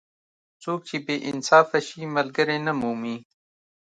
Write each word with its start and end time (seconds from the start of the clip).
څوک 0.63 0.79
چې 0.87 0.97
بې 1.05 1.15
انصافه 1.29 1.79
شي؛ 1.87 2.01
ملګری 2.15 2.57
نه 2.65 2.73
مومي. 2.79 3.17